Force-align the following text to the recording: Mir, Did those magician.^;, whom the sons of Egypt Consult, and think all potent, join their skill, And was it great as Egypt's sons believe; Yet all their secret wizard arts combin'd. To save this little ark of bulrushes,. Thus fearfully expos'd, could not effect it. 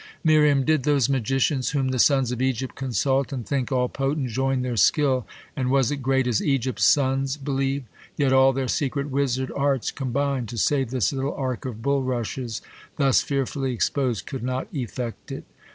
Mir, 0.23 0.51
Did 0.63 0.81
those 0.81 1.09
magician.^;, 1.09 1.73
whom 1.73 1.89
the 1.89 1.99
sons 1.99 2.31
of 2.31 2.41
Egypt 2.41 2.73
Consult, 2.73 3.31
and 3.31 3.45
think 3.47 3.71
all 3.71 3.87
potent, 3.87 4.29
join 4.29 4.63
their 4.63 4.75
skill, 4.75 5.27
And 5.55 5.69
was 5.69 5.91
it 5.91 5.97
great 5.97 6.25
as 6.25 6.41
Egypt's 6.41 6.85
sons 6.85 7.37
believe; 7.37 7.83
Yet 8.17 8.33
all 8.33 8.51
their 8.51 8.67
secret 8.67 9.11
wizard 9.11 9.51
arts 9.55 9.91
combin'd. 9.91 10.49
To 10.49 10.57
save 10.57 10.89
this 10.89 11.13
little 11.13 11.35
ark 11.35 11.65
of 11.65 11.83
bulrushes,. 11.83 12.63
Thus 12.97 13.21
fearfully 13.21 13.75
expos'd, 13.77 14.25
could 14.25 14.41
not 14.41 14.67
effect 14.73 15.31
it. 15.31 15.43